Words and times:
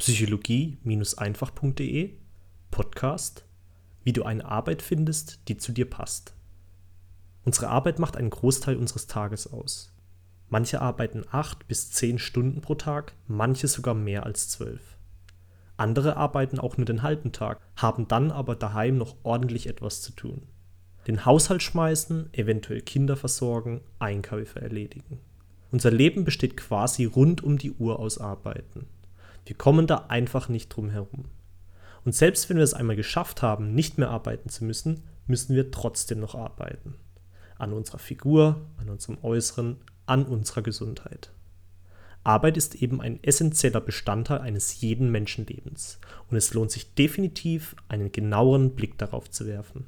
psychologie-einfach.de 0.00 2.14
Podcast, 2.70 3.44
wie 4.02 4.14
du 4.14 4.22
eine 4.22 4.46
Arbeit 4.46 4.80
findest, 4.80 5.46
die 5.46 5.58
zu 5.58 5.72
dir 5.72 5.84
passt. 5.88 6.32
Unsere 7.44 7.68
Arbeit 7.68 7.98
macht 7.98 8.16
einen 8.16 8.30
Großteil 8.30 8.76
unseres 8.76 9.08
Tages 9.08 9.52
aus. 9.52 9.92
Manche 10.48 10.80
arbeiten 10.80 11.24
acht 11.30 11.68
bis 11.68 11.90
zehn 11.90 12.18
Stunden 12.18 12.62
pro 12.62 12.76
Tag, 12.76 13.12
manche 13.26 13.68
sogar 13.68 13.94
mehr 13.94 14.24
als 14.24 14.48
zwölf. 14.48 14.96
Andere 15.76 16.16
arbeiten 16.16 16.58
auch 16.58 16.78
nur 16.78 16.86
den 16.86 17.02
halben 17.02 17.32
Tag, 17.32 17.60
haben 17.76 18.08
dann 18.08 18.30
aber 18.30 18.56
daheim 18.56 18.96
noch 18.96 19.16
ordentlich 19.22 19.66
etwas 19.66 20.00
zu 20.00 20.12
tun. 20.12 20.46
Den 21.08 21.26
Haushalt 21.26 21.62
schmeißen, 21.62 22.32
eventuell 22.32 22.80
Kinder 22.80 23.18
versorgen, 23.18 23.82
Einkäufe 23.98 24.62
erledigen. 24.62 25.20
Unser 25.70 25.90
Leben 25.90 26.24
besteht 26.24 26.56
quasi 26.56 27.04
rund 27.04 27.44
um 27.44 27.58
die 27.58 27.72
Uhr 27.72 27.98
aus 27.98 28.16
Arbeiten. 28.16 28.86
Wir 29.50 29.56
kommen 29.56 29.88
da 29.88 30.06
einfach 30.06 30.48
nicht 30.48 30.68
drum 30.68 30.90
herum. 30.90 31.24
Und 32.04 32.14
selbst 32.14 32.48
wenn 32.48 32.56
wir 32.56 32.62
es 32.62 32.72
einmal 32.72 32.94
geschafft 32.94 33.42
haben, 33.42 33.74
nicht 33.74 33.98
mehr 33.98 34.08
arbeiten 34.08 34.48
zu 34.48 34.64
müssen, 34.64 35.02
müssen 35.26 35.56
wir 35.56 35.72
trotzdem 35.72 36.20
noch 36.20 36.36
arbeiten. 36.36 36.94
An 37.58 37.72
unserer 37.72 37.98
Figur, 37.98 38.60
an 38.76 38.88
unserem 38.88 39.18
Äußeren, 39.24 39.78
an 40.06 40.24
unserer 40.24 40.62
Gesundheit. 40.62 41.32
Arbeit 42.22 42.56
ist 42.56 42.76
eben 42.76 43.00
ein 43.00 43.18
essentieller 43.24 43.80
Bestandteil 43.80 44.38
eines 44.38 44.82
jeden 44.82 45.10
Menschenlebens 45.10 45.98
und 46.30 46.36
es 46.36 46.54
lohnt 46.54 46.70
sich 46.70 46.94
definitiv, 46.94 47.74
einen 47.88 48.12
genaueren 48.12 48.76
Blick 48.76 48.98
darauf 48.98 49.32
zu 49.32 49.48
werfen. 49.48 49.84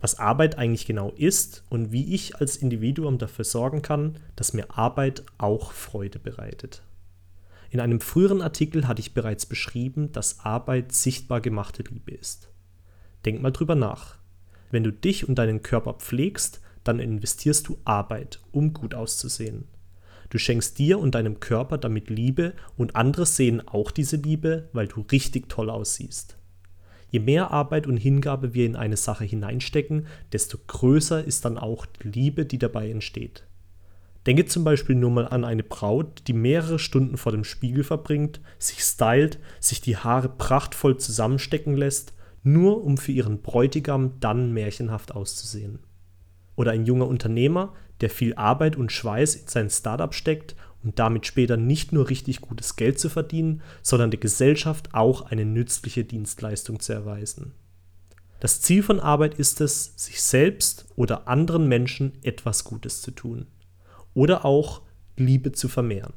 Was 0.00 0.18
Arbeit 0.18 0.56
eigentlich 0.56 0.86
genau 0.86 1.10
ist 1.10 1.64
und 1.68 1.92
wie 1.92 2.14
ich 2.14 2.36
als 2.36 2.56
Individuum 2.56 3.18
dafür 3.18 3.44
sorgen 3.44 3.82
kann, 3.82 4.16
dass 4.36 4.54
mir 4.54 4.70
Arbeit 4.70 5.22
auch 5.36 5.72
Freude 5.72 6.18
bereitet. 6.18 6.82
In 7.72 7.80
einem 7.80 8.00
früheren 8.00 8.42
Artikel 8.42 8.86
hatte 8.86 9.00
ich 9.00 9.14
bereits 9.14 9.46
beschrieben, 9.46 10.12
dass 10.12 10.40
Arbeit 10.40 10.92
sichtbar 10.92 11.40
gemachte 11.40 11.82
Liebe 11.82 12.10
ist. 12.10 12.50
Denk 13.24 13.40
mal 13.40 13.50
drüber 13.50 13.74
nach. 13.74 14.16
Wenn 14.70 14.84
du 14.84 14.92
dich 14.92 15.26
und 15.26 15.36
deinen 15.36 15.62
Körper 15.62 15.94
pflegst, 15.94 16.60
dann 16.84 17.00
investierst 17.00 17.66
du 17.66 17.78
Arbeit, 17.86 18.40
um 18.50 18.74
gut 18.74 18.94
auszusehen. 18.94 19.64
Du 20.28 20.36
schenkst 20.36 20.78
dir 20.78 20.98
und 20.98 21.14
deinem 21.14 21.40
Körper 21.40 21.78
damit 21.78 22.10
Liebe 22.10 22.52
und 22.76 22.94
andere 22.94 23.24
sehen 23.24 23.66
auch 23.66 23.90
diese 23.90 24.16
Liebe, 24.16 24.68
weil 24.74 24.88
du 24.88 25.06
richtig 25.10 25.48
toll 25.48 25.70
aussiehst. 25.70 26.36
Je 27.08 27.20
mehr 27.20 27.52
Arbeit 27.52 27.86
und 27.86 27.96
Hingabe 27.96 28.52
wir 28.52 28.66
in 28.66 28.76
eine 28.76 28.98
Sache 28.98 29.24
hineinstecken, 29.24 30.08
desto 30.30 30.58
größer 30.66 31.24
ist 31.24 31.46
dann 31.46 31.56
auch 31.56 31.86
die 31.86 32.08
Liebe, 32.08 32.44
die 32.44 32.58
dabei 32.58 32.90
entsteht. 32.90 33.44
Denke 34.26 34.46
zum 34.46 34.62
Beispiel 34.62 34.94
nur 34.94 35.10
mal 35.10 35.26
an 35.26 35.44
eine 35.44 35.64
Braut, 35.64 36.22
die 36.28 36.32
mehrere 36.32 36.78
Stunden 36.78 37.16
vor 37.16 37.32
dem 37.32 37.42
Spiegel 37.42 37.82
verbringt, 37.82 38.40
sich 38.58 38.84
stylt, 38.84 39.40
sich 39.58 39.80
die 39.80 39.96
Haare 39.96 40.28
prachtvoll 40.28 40.96
zusammenstecken 40.96 41.76
lässt, 41.76 42.12
nur 42.44 42.84
um 42.84 42.98
für 42.98 43.12
ihren 43.12 43.42
Bräutigam 43.42 44.20
dann 44.20 44.52
märchenhaft 44.52 45.12
auszusehen. 45.12 45.80
Oder 46.54 46.70
ein 46.72 46.86
junger 46.86 47.08
Unternehmer, 47.08 47.72
der 48.00 48.10
viel 48.10 48.34
Arbeit 48.34 48.76
und 48.76 48.92
Schweiß 48.92 49.34
in 49.34 49.48
sein 49.48 49.70
Startup 49.70 50.14
steckt, 50.14 50.54
um 50.84 50.94
damit 50.94 51.26
später 51.26 51.56
nicht 51.56 51.92
nur 51.92 52.08
richtig 52.08 52.40
gutes 52.40 52.76
Geld 52.76 53.00
zu 53.00 53.08
verdienen, 53.08 53.62
sondern 53.82 54.10
der 54.10 54.20
Gesellschaft 54.20 54.94
auch 54.94 55.22
eine 55.22 55.44
nützliche 55.44 56.04
Dienstleistung 56.04 56.80
zu 56.80 56.92
erweisen. 56.92 57.54
Das 58.40 58.60
Ziel 58.60 58.82
von 58.82 58.98
Arbeit 58.98 59.34
ist 59.34 59.60
es, 59.60 59.94
sich 59.96 60.20
selbst 60.20 60.86
oder 60.96 61.28
anderen 61.28 61.68
Menschen 61.68 62.12
etwas 62.22 62.64
Gutes 62.64 63.00
zu 63.00 63.12
tun 63.12 63.46
oder 64.14 64.44
auch 64.44 64.82
Liebe 65.16 65.52
zu 65.52 65.68
vermehren. 65.68 66.14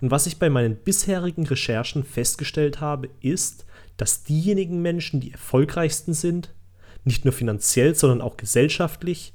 Und 0.00 0.10
was 0.10 0.26
ich 0.26 0.38
bei 0.38 0.50
meinen 0.50 0.76
bisherigen 0.76 1.46
Recherchen 1.46 2.04
festgestellt 2.04 2.80
habe, 2.80 3.08
ist, 3.20 3.64
dass 3.96 4.24
diejenigen 4.24 4.82
Menschen, 4.82 5.20
die 5.20 5.32
erfolgreichsten 5.32 6.14
sind, 6.14 6.52
nicht 7.04 7.24
nur 7.24 7.32
finanziell, 7.32 7.94
sondern 7.94 8.20
auch 8.20 8.36
gesellschaftlich, 8.36 9.32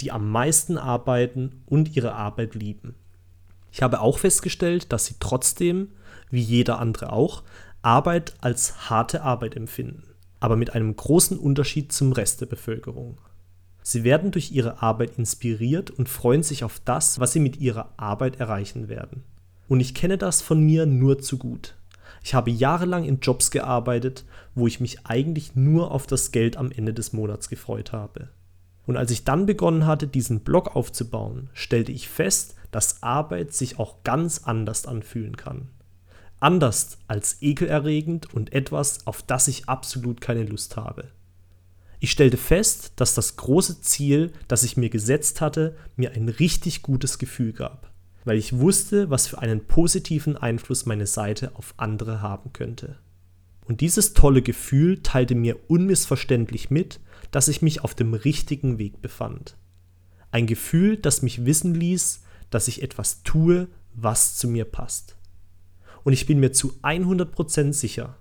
die 0.00 0.12
am 0.12 0.30
meisten 0.30 0.78
arbeiten 0.78 1.62
und 1.66 1.96
ihre 1.96 2.14
Arbeit 2.14 2.54
lieben. 2.54 2.94
Ich 3.72 3.82
habe 3.82 4.00
auch 4.00 4.18
festgestellt, 4.18 4.92
dass 4.92 5.06
sie 5.06 5.16
trotzdem, 5.20 5.88
wie 6.30 6.40
jeder 6.40 6.78
andere 6.78 7.12
auch, 7.12 7.42
Arbeit 7.82 8.34
als 8.40 8.90
harte 8.90 9.22
Arbeit 9.22 9.56
empfinden, 9.56 10.02
aber 10.40 10.56
mit 10.56 10.74
einem 10.74 10.94
großen 10.94 11.38
Unterschied 11.38 11.92
zum 11.92 12.12
Rest 12.12 12.40
der 12.40 12.46
Bevölkerung. 12.46 13.20
Sie 13.90 14.04
werden 14.04 14.32
durch 14.32 14.52
ihre 14.52 14.82
Arbeit 14.82 15.16
inspiriert 15.16 15.90
und 15.90 16.10
freuen 16.10 16.42
sich 16.42 16.62
auf 16.62 16.78
das, 16.84 17.20
was 17.20 17.32
sie 17.32 17.40
mit 17.40 17.56
ihrer 17.56 17.88
Arbeit 17.96 18.38
erreichen 18.38 18.90
werden. 18.90 19.24
Und 19.66 19.80
ich 19.80 19.94
kenne 19.94 20.18
das 20.18 20.42
von 20.42 20.60
mir 20.60 20.84
nur 20.84 21.20
zu 21.20 21.38
gut. 21.38 21.74
Ich 22.22 22.34
habe 22.34 22.50
jahrelang 22.50 23.04
in 23.04 23.20
Jobs 23.20 23.50
gearbeitet, 23.50 24.26
wo 24.54 24.66
ich 24.66 24.80
mich 24.80 25.06
eigentlich 25.06 25.56
nur 25.56 25.90
auf 25.90 26.06
das 26.06 26.32
Geld 26.32 26.58
am 26.58 26.70
Ende 26.70 26.92
des 26.92 27.14
Monats 27.14 27.48
gefreut 27.48 27.92
habe. 27.92 28.28
Und 28.86 28.98
als 28.98 29.10
ich 29.10 29.24
dann 29.24 29.46
begonnen 29.46 29.86
hatte, 29.86 30.06
diesen 30.06 30.40
Blog 30.40 30.76
aufzubauen, 30.76 31.48
stellte 31.54 31.90
ich 31.90 32.10
fest, 32.10 32.56
dass 32.70 33.02
Arbeit 33.02 33.54
sich 33.54 33.78
auch 33.78 34.04
ganz 34.04 34.42
anders 34.44 34.84
anfühlen 34.84 35.38
kann. 35.38 35.70
Anders 36.40 36.98
als 37.08 37.38
ekelerregend 37.40 38.34
und 38.34 38.52
etwas, 38.52 39.06
auf 39.06 39.22
das 39.22 39.48
ich 39.48 39.66
absolut 39.66 40.20
keine 40.20 40.44
Lust 40.44 40.76
habe. 40.76 41.08
Ich 42.00 42.12
stellte 42.12 42.36
fest, 42.36 42.92
dass 42.96 43.14
das 43.14 43.36
große 43.36 43.80
Ziel, 43.80 44.32
das 44.46 44.62
ich 44.62 44.76
mir 44.76 44.88
gesetzt 44.88 45.40
hatte, 45.40 45.76
mir 45.96 46.12
ein 46.12 46.28
richtig 46.28 46.82
gutes 46.82 47.18
Gefühl 47.18 47.52
gab, 47.52 47.90
weil 48.24 48.38
ich 48.38 48.58
wusste, 48.58 49.10
was 49.10 49.26
für 49.26 49.38
einen 49.38 49.66
positiven 49.66 50.36
Einfluss 50.36 50.86
meine 50.86 51.08
Seite 51.08 51.56
auf 51.56 51.74
andere 51.76 52.22
haben 52.22 52.52
könnte. 52.52 52.98
Und 53.64 53.80
dieses 53.80 54.14
tolle 54.14 54.42
Gefühl 54.42 55.02
teilte 55.02 55.34
mir 55.34 55.58
unmissverständlich 55.68 56.70
mit, 56.70 57.00
dass 57.32 57.48
ich 57.48 57.62
mich 57.62 57.82
auf 57.82 57.94
dem 57.94 58.14
richtigen 58.14 58.78
Weg 58.78 59.02
befand. 59.02 59.56
Ein 60.30 60.46
Gefühl, 60.46 60.96
das 60.96 61.22
mich 61.22 61.44
wissen 61.46 61.74
ließ, 61.74 62.22
dass 62.48 62.68
ich 62.68 62.82
etwas 62.82 63.24
tue, 63.24 63.66
was 63.92 64.36
zu 64.36 64.46
mir 64.46 64.64
passt. 64.64 65.16
Und 66.04 66.12
ich 66.12 66.26
bin 66.26 66.38
mir 66.38 66.52
zu 66.52 66.74
100% 66.82 67.72
sicher, 67.72 68.16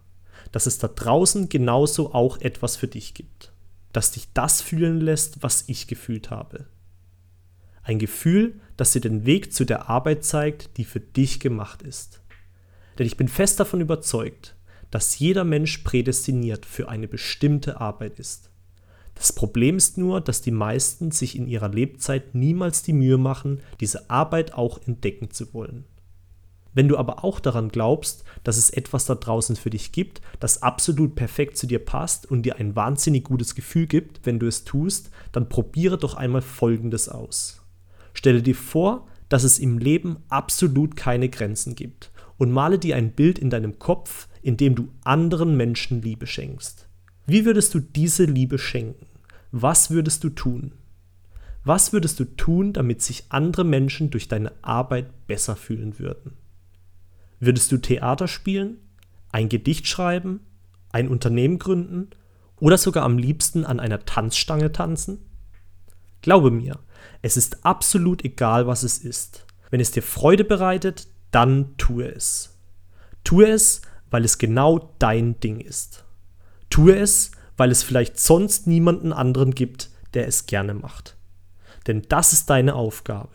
dass 0.51 0.65
es 0.65 0.79
da 0.79 0.87
draußen 0.87 1.47
genauso 1.47 2.13
auch 2.13 2.41
etwas 2.41 2.75
für 2.75 2.87
dich 2.87 3.13
gibt 3.13 3.53
das 3.97 4.11
dich 4.11 4.31
das 4.35 4.61
fühlen 4.61 5.01
lässt, 5.01 5.41
was 5.41 5.63
ich 5.65 5.87
gefühlt 5.87 6.29
habe. 6.29 6.67
Ein 7.81 7.97
Gefühl, 7.97 8.61
das 8.75 8.91
dir 8.91 9.01
den 9.01 9.25
Weg 9.25 9.51
zu 9.51 9.65
der 9.65 9.89
Arbeit 9.89 10.23
zeigt, 10.23 10.77
die 10.77 10.85
für 10.85 10.99
dich 10.99 11.39
gemacht 11.39 11.81
ist. 11.81 12.21
Denn 12.99 13.07
ich 13.07 13.17
bin 13.17 13.27
fest 13.27 13.59
davon 13.59 13.81
überzeugt, 13.81 14.55
dass 14.91 15.17
jeder 15.17 15.43
Mensch 15.43 15.79
prädestiniert 15.79 16.67
für 16.67 16.89
eine 16.89 17.07
bestimmte 17.07 17.81
Arbeit 17.81 18.19
ist. 18.19 18.51
Das 19.15 19.33
Problem 19.33 19.77
ist 19.77 19.97
nur, 19.97 20.21
dass 20.21 20.43
die 20.43 20.51
meisten 20.51 21.09
sich 21.09 21.35
in 21.35 21.47
ihrer 21.47 21.69
Lebzeit 21.69 22.35
niemals 22.35 22.83
die 22.83 22.93
Mühe 22.93 23.17
machen, 23.17 23.61
diese 23.79 24.11
Arbeit 24.11 24.53
auch 24.53 24.79
entdecken 24.85 25.31
zu 25.31 25.55
wollen. 25.55 25.85
Wenn 26.73 26.87
du 26.87 26.97
aber 26.97 27.23
auch 27.23 27.39
daran 27.39 27.69
glaubst, 27.69 28.23
dass 28.43 28.57
es 28.57 28.69
etwas 28.69 29.05
da 29.05 29.15
draußen 29.15 29.55
für 29.55 29.69
dich 29.69 29.91
gibt, 29.91 30.21
das 30.39 30.61
absolut 30.61 31.15
perfekt 31.15 31.57
zu 31.57 31.67
dir 31.67 31.79
passt 31.79 32.29
und 32.29 32.43
dir 32.43 32.57
ein 32.57 32.75
wahnsinnig 32.75 33.23
gutes 33.23 33.55
Gefühl 33.55 33.87
gibt, 33.87 34.25
wenn 34.25 34.39
du 34.39 34.47
es 34.47 34.63
tust, 34.63 35.09
dann 35.31 35.49
probiere 35.49 35.97
doch 35.97 36.13
einmal 36.13 36.41
Folgendes 36.41 37.09
aus. 37.09 37.63
Stelle 38.13 38.41
dir 38.41 38.55
vor, 38.55 39.07
dass 39.29 39.43
es 39.43 39.59
im 39.59 39.77
Leben 39.77 40.17
absolut 40.29 40.95
keine 40.95 41.29
Grenzen 41.29 41.75
gibt 41.75 42.11
und 42.37 42.51
male 42.51 42.79
dir 42.79 42.95
ein 42.95 43.11
Bild 43.11 43.39
in 43.39 43.49
deinem 43.49 43.79
Kopf, 43.79 44.27
in 44.41 44.57
dem 44.57 44.75
du 44.75 44.89
anderen 45.03 45.57
Menschen 45.57 46.01
Liebe 46.01 46.27
schenkst. 46.27 46.87
Wie 47.25 47.45
würdest 47.45 47.73
du 47.73 47.79
diese 47.79 48.25
Liebe 48.25 48.57
schenken? 48.57 49.05
Was 49.51 49.91
würdest 49.91 50.23
du 50.23 50.29
tun? 50.29 50.71
Was 51.63 51.91
würdest 51.91 52.19
du 52.19 52.25
tun, 52.25 52.71
damit 52.71 53.01
sich 53.01 53.25
andere 53.29 53.65
Menschen 53.65 54.09
durch 54.09 54.29
deine 54.29 54.51
Arbeit 54.61 55.27
besser 55.27 55.57
fühlen 55.57 55.99
würden? 55.99 56.33
Würdest 57.39 57.71
du 57.71 57.77
Theater 57.77 58.27
spielen, 58.27 58.77
ein 59.31 59.49
Gedicht 59.49 59.87
schreiben, 59.87 60.41
ein 60.91 61.07
Unternehmen 61.07 61.59
gründen 61.59 62.09
oder 62.59 62.77
sogar 62.77 63.03
am 63.03 63.17
liebsten 63.17 63.65
an 63.65 63.79
einer 63.79 64.05
Tanzstange 64.05 64.71
tanzen? 64.71 65.19
Glaube 66.21 66.51
mir, 66.51 66.79
es 67.21 67.37
ist 67.37 67.65
absolut 67.65 68.25
egal, 68.25 68.67
was 68.67 68.83
es 68.83 68.97
ist. 68.97 69.45
Wenn 69.69 69.79
es 69.79 69.91
dir 69.91 70.03
Freude 70.03 70.43
bereitet, 70.43 71.07
dann 71.31 71.77
tue 71.77 72.07
es. 72.07 72.57
Tue 73.23 73.47
es, 73.49 73.81
weil 74.09 74.23
es 74.23 74.37
genau 74.37 74.93
dein 74.99 75.39
Ding 75.39 75.59
ist. 75.59 76.05
Tue 76.69 76.97
es, 76.97 77.31
weil 77.57 77.71
es 77.71 77.83
vielleicht 77.83 78.19
sonst 78.19 78.67
niemanden 78.67 79.11
anderen 79.13 79.53
gibt, 79.53 79.89
der 80.13 80.27
es 80.27 80.45
gerne 80.45 80.73
macht. 80.73 81.17
Denn 81.87 82.03
das 82.09 82.33
ist 82.33 82.49
deine 82.49 82.75
Aufgabe. 82.75 83.29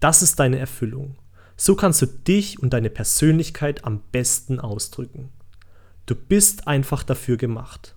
Das 0.00 0.22
ist 0.22 0.38
deine 0.38 0.58
Erfüllung. 0.58 1.16
So 1.56 1.76
kannst 1.76 2.02
du 2.02 2.06
dich 2.06 2.60
und 2.60 2.72
deine 2.72 2.90
Persönlichkeit 2.90 3.84
am 3.84 4.02
besten 4.12 4.60
ausdrücken. 4.60 5.30
Du 6.06 6.14
bist 6.14 6.66
einfach 6.66 7.02
dafür 7.02 7.36
gemacht. 7.36 7.94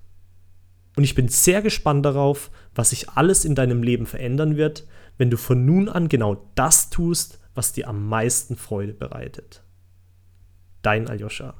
Und 0.95 1.03
ich 1.03 1.15
bin 1.15 1.27
sehr 1.27 1.61
gespannt 1.61 2.05
darauf, 2.05 2.49
was 2.73 2.91
sich 2.91 3.09
alles 3.09 3.45
in 3.45 3.55
deinem 3.55 3.83
Leben 3.83 4.05
verändern 4.05 4.57
wird, 4.57 4.87
wenn 5.17 5.29
du 5.29 5.37
von 5.37 5.65
nun 5.65 5.89
an 5.89 6.09
genau 6.09 6.49
das 6.55 6.89
tust, 6.89 7.39
was 7.53 7.73
dir 7.73 7.87
am 7.87 8.07
meisten 8.07 8.55
Freude 8.55 8.93
bereitet. 8.93 9.63
Dein 10.81 11.07
Aljoscha. 11.07 11.55